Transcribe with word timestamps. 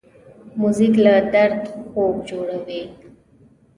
موزیک 0.61 0.93
له 1.05 1.13
درد 1.33 1.61
خوږ 1.91 2.15
جوړوي. 2.29 2.81